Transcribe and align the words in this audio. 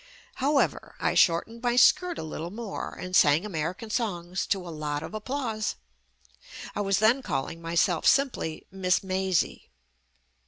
However, 0.41 0.95
I 0.99 1.13
shortened 1.13 1.61
my 1.61 1.75
skirt 1.75 2.17
a 2.17 2.23
little 2.23 2.49
more 2.49 2.95
and 2.95 3.15
sang 3.15 3.45
American 3.45 3.91
songs 3.91 4.47
to 4.47 4.67
a 4.67 4.71
lot 4.73 5.03
of 5.03 5.13
applause. 5.13 5.75
I 6.75 6.81
was 6.81 6.97
then 6.97 7.21
calling 7.21 7.61
myself 7.61 8.07
simply 8.07 8.65
"Miss 8.71 9.03
Mazie." 9.03 9.69